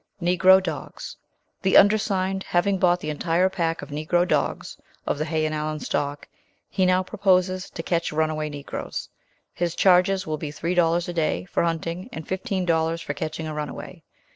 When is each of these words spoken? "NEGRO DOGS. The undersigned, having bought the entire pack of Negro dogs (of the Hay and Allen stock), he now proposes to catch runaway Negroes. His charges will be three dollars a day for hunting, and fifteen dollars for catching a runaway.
"NEGRO 0.19 0.59
DOGS. 0.61 1.15
The 1.61 1.77
undersigned, 1.77 2.41
having 2.41 2.79
bought 2.79 2.99
the 3.01 3.11
entire 3.11 3.49
pack 3.49 3.83
of 3.83 3.89
Negro 3.91 4.27
dogs 4.27 4.75
(of 5.05 5.19
the 5.19 5.25
Hay 5.25 5.45
and 5.45 5.53
Allen 5.53 5.79
stock), 5.79 6.27
he 6.67 6.87
now 6.87 7.03
proposes 7.03 7.69
to 7.69 7.83
catch 7.83 8.11
runaway 8.11 8.49
Negroes. 8.49 9.09
His 9.53 9.75
charges 9.75 10.25
will 10.25 10.37
be 10.39 10.49
three 10.49 10.73
dollars 10.73 11.07
a 11.07 11.13
day 11.13 11.45
for 11.45 11.61
hunting, 11.61 12.09
and 12.11 12.27
fifteen 12.27 12.65
dollars 12.65 12.99
for 13.01 13.13
catching 13.13 13.45
a 13.45 13.53
runaway. 13.53 14.01